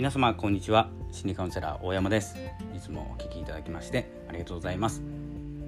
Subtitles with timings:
[0.00, 0.88] 皆様こんにちは。
[1.12, 2.34] 心理カウンセラー大山です。
[2.74, 5.02] いつもお聞きいただきましてありがとうございます、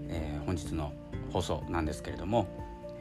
[0.09, 0.95] えー、本日の
[1.35, 2.47] 放送なんですけれども、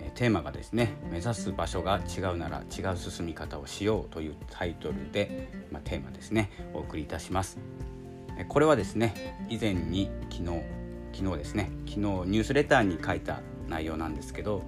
[0.01, 7.57] え、テーマがですね目指す場所が違うなら違う進み方をしようというタイトルで、まあ、テーマですねお送りいたします。
[8.49, 10.63] これはですね以前に昨日
[11.13, 13.39] 昨日ですね昨日ニュースレターに書いた
[13.69, 14.63] 内容なんですけど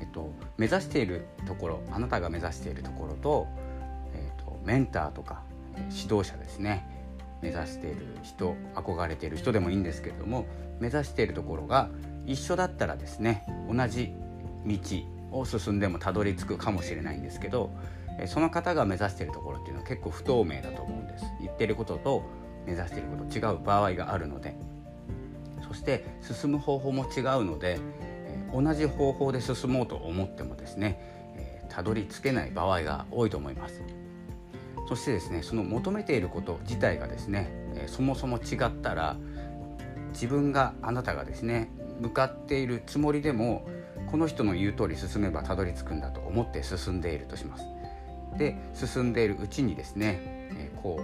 [0.00, 3.46] えっと、目指しているところあなたが目指しているところと,、
[4.12, 5.48] えっとメンターとか
[5.90, 6.86] 指導者ですね。
[7.42, 10.44] 目指している人憧れている人でもいいんですけれども
[10.78, 11.88] 目指しているところが
[12.26, 14.12] 一緒だったらですね同じ
[14.66, 14.78] 道
[15.32, 17.70] を進んでもたどり着くかもしれないんですけど
[18.26, 21.24] その方が目指しているところっていうのは結構不透明だと思うんです。
[21.40, 22.22] 言ってることと
[22.66, 24.54] 目指していること違う場合があるので。
[25.70, 27.78] そして進む方法も違うので
[28.52, 33.80] 同じ方法で進もうと思ってもですねたどり着けない場合が多いと思います。
[34.90, 37.48] そしてですねその求めていること自体がですね、
[37.86, 39.16] そもそも違ったら
[40.12, 43.68] 自分があなたがですね向かっているつもりでも
[44.10, 47.64] この人の言う通り進めばたどり着くんだと思って進んでいるとします。
[48.36, 50.18] で進んでいるうちにですね、
[50.56, 51.00] えこ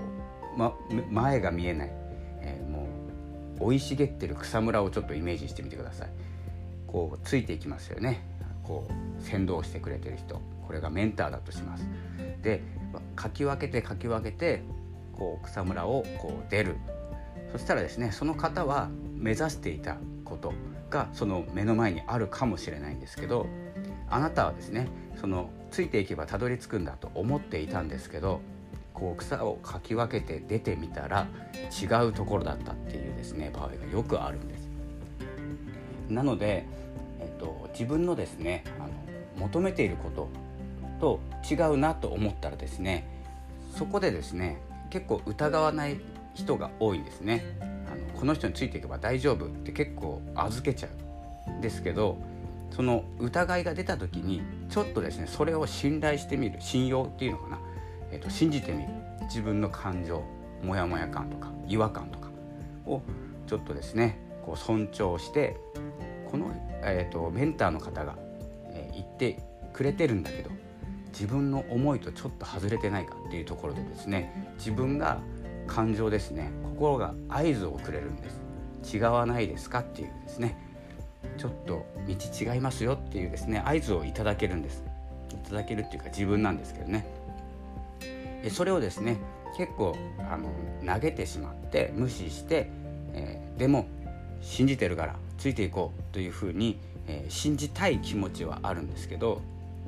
[0.56, 0.74] う、ま、
[1.08, 1.92] 前が見えない、
[2.40, 2.88] え、も
[3.60, 6.08] う生い茂ってる草むらをちょっとイメージしてみてください。
[6.88, 8.26] こうついていきますよね。
[8.64, 11.86] こう先導してくれてる人これがメンターだとします。
[12.42, 12.62] で
[13.14, 14.62] かき分けてかき分けて
[15.12, 16.76] こう草むらをこう出る
[17.52, 20.52] そしたらですねその方は目指していたこと
[20.90, 23.46] がその目の前にあるかもしれないんですけど
[24.08, 24.88] あなたはですね
[25.20, 28.40] そのついていけばたどり着くんだと思っていたんですけど
[28.94, 31.26] こう草をかき分けて出てみたら
[31.82, 34.68] 違うところだったっていうですね場合がよくあるんです。
[36.08, 36.64] なので、
[37.20, 38.90] えっと、自分のですねあの
[39.36, 40.28] 求めていること
[41.00, 43.06] と違うなと思ったらですね
[43.76, 44.58] そこでですね
[44.90, 46.00] 結構疑わない
[46.34, 47.44] 人が多いんですね。
[47.60, 50.88] あのこの人についていけば大丈夫って結構預けちゃ
[51.46, 52.18] うんですけど
[52.70, 57.58] その疑いが出た時にちょっとですねそれを信頼してみる信用っていうのかな、
[58.10, 58.88] えー、と信じてみる。
[59.26, 60.22] 自分の感情
[60.62, 62.30] モヤモヤ感とか違和感とか
[62.86, 63.02] を
[63.46, 65.56] ちょっとですねこう尊重して
[66.30, 66.50] この、
[66.82, 68.16] えーと、メンターの方が、
[68.70, 69.38] えー、言って
[69.72, 70.50] くれてるんだけど
[71.18, 75.18] 自分の思いとちょっと外れてないかっていうところでですね自分が
[75.66, 78.96] 感情ですね心が合図をくれるんです。
[78.96, 80.56] 違わないですかっていうですね
[81.38, 84.84] ちょっと道違いますよっていうですね合図をいただけるんです。
[85.32, 87.06] いただけるっていうか自分なんですけどね。
[88.50, 89.16] それをですね
[89.56, 89.96] 結構
[90.30, 90.52] あの
[90.86, 92.68] 投げてしまって無視して、
[93.14, 93.86] えー、でも
[94.42, 96.78] 信じてるからついていこうというふうに、
[97.08, 99.40] えー、信じたい気持ちはあるんですけど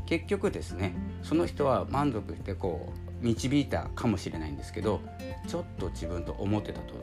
[0.08, 5.02] 結局ですねその人は満足してこう導いたかもしれないんですけど
[5.46, 6.94] ちょっと自分と思ってたと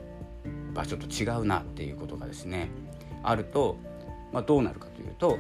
[0.73, 2.67] 場所と違うなっていうことがですね
[3.21, 3.77] あると、
[4.33, 5.38] まあ、どうなるかというと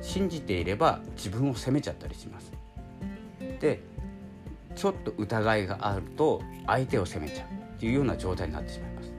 [0.00, 2.52] 信じていれば自分を責めちゃったりします。
[3.60, 3.80] で
[4.74, 9.12] ちょっと疑いがあると相手を責めちゃうっていうような状態になってしまいます。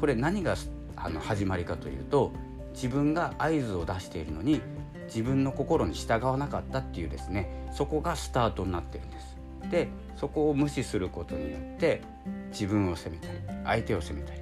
[0.00, 0.56] これ何が
[0.96, 2.32] あの始まりかというと
[2.72, 4.62] 自分が合図を出しているのに
[5.10, 9.36] 自分の心に従わなかったっていうですねそこがスタートになってるんです。
[9.70, 12.02] でそこを無視することによって
[12.50, 14.40] 自分を責めたり相手を責めたり、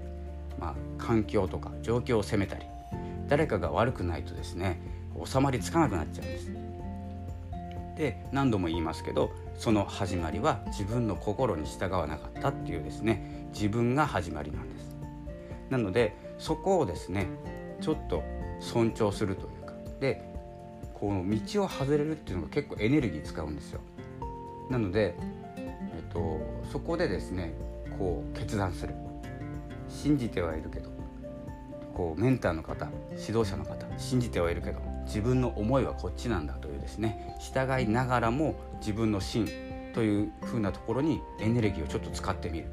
[0.58, 2.66] まあ、環境とか状況を責めたり
[3.26, 4.80] 誰かが悪くないとですね
[5.24, 6.50] 収まりつかなくなっちゃうんです。
[7.96, 14.96] で何度も言いますけどその始まりは自分の心に従わなかったっていうですね自分が始まりなんです。
[15.68, 17.26] なのでそこをですね
[17.80, 18.22] ちょっと
[18.60, 20.27] 尊重するというかで
[21.00, 23.80] この道を外れるっていうのが結構エネルギー使うんですよ。
[24.70, 25.14] なので、
[25.56, 27.54] えっと、そこでですね
[27.98, 28.94] こう決断する。
[29.88, 30.90] 信じてはいるけど
[31.94, 39.48] こうメンターの方指導者の方信じてはいるけど自分の思いはこっちなんだというですね従いながらも自分の芯
[39.94, 42.66] というふうなところにエネルギーをちょっと使ってみる。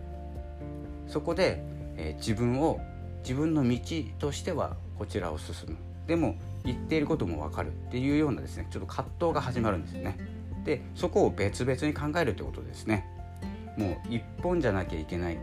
[1.07, 1.63] そこで、
[1.95, 2.79] えー、自分を
[3.21, 3.79] 自分の道
[4.19, 5.77] としてはこちらを進む。
[6.05, 6.35] でも
[6.65, 10.17] 言っていることも分かるっていうようなですねちょっと葛藤が始まるんですよね。
[10.63, 13.05] でそこを別々に考えるってことですね。
[13.77, 15.37] もう一本じゃなきゃいけない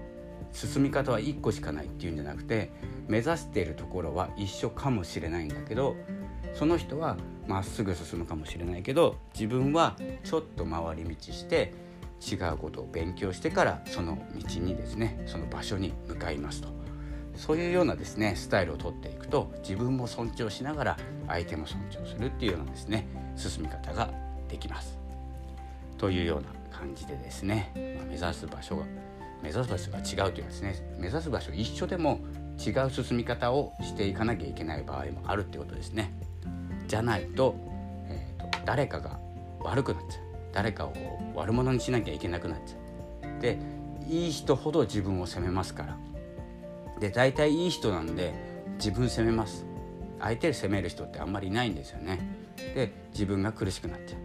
[0.52, 2.70] 進み方は1個しかないっていうんじゃなくて
[3.08, 5.96] 目指しているところは一緒かもしれないんだけど
[6.54, 7.16] その人は
[7.46, 11.72] まっすぐ進むかもしれないけど自分はちょっと回り道して
[12.20, 16.81] 違うことを勉強してからその道にですねその場所に向かいますと。
[17.36, 20.96] そういうようなですねスタイルをとっていくと自分も尊重しながら
[21.26, 23.06] 相手も尊重するっていうようなですね
[23.36, 24.10] 進み方が
[24.48, 24.98] できます。
[25.98, 28.84] というような感じでですね、ま、目指す場所が
[29.42, 32.20] 目指す場所が違うというかですね目指す場所一緒でも
[32.64, 36.12] 違う進み方をしていかなきゃいけない場合もあるってことですね。
[36.86, 37.54] じゃないと,、
[38.08, 39.18] えーと、誰かが
[39.60, 40.92] 悪くなっちゃう誰かを
[41.34, 43.40] 悪者にしなきゃいけなくなっちゃう。
[43.40, 43.58] で
[44.08, 45.96] いい人ほど自分を責めますから。
[47.02, 48.32] で大体いい人なんで
[48.76, 49.66] 自分責めます。
[50.20, 52.20] 相手を責める人ってあんまりいないんですよね。
[52.76, 54.16] で自分が苦しくなっちゃ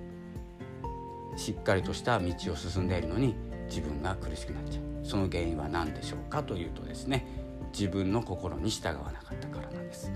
[1.33, 1.39] う。
[1.39, 3.33] しっかりとした道を進んでいるのに
[3.68, 4.83] 自分が苦しくなっちゃう。
[5.03, 7.25] その原因は何でしょうかというとですね
[7.74, 10.12] 自分の心に従わなかったからなんです。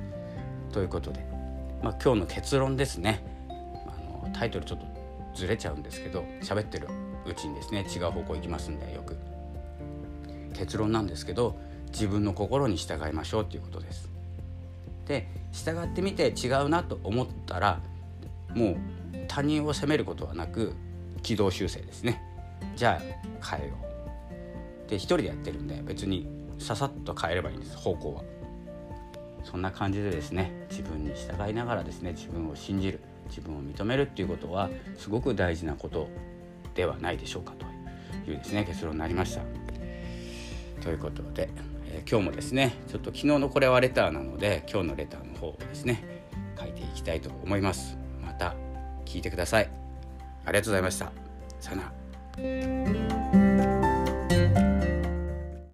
[0.71, 1.25] ということで、
[1.81, 4.85] まあ、今日の結論ですねあのタイトルちょっと
[5.33, 6.87] ずれちゃうんですけど喋ってる
[7.25, 9.17] うちにですね違う方向行きますんでよく
[10.53, 14.09] 結論なんですけど自分の心に従いましょうということです。
[15.07, 17.81] で従ってみて違うなと思ったら
[18.55, 18.77] もう
[19.27, 20.73] 他人を責めることはなく
[21.21, 22.21] 軌道修正ですね。
[22.75, 23.75] じゃあ変えよ
[24.87, 24.89] う。
[24.89, 26.27] で一人でやってるんで別に
[26.59, 28.23] ささっと変えればいいんです方向は。
[29.43, 36.09] そんな感じでですね自分に従いながらですね自分を信じる自分を認めるっていうことはすごく大事なこと
[36.75, 37.65] ではないでしょうかと
[38.29, 39.41] いうですね結論になりました。
[40.81, 41.49] ということで、
[41.93, 46.03] えー、今日もですねちょっと昨日のこれはレターなので今日のレターの方をですね
[46.59, 47.97] 書いていきたいと思います。
[48.21, 48.55] また
[49.05, 49.69] 聞いてください。
[50.45, 51.11] ありがとうございました。
[51.59, 53.00] さよなら。